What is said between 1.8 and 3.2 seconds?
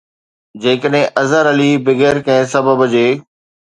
بغير ڪنهن سبب جي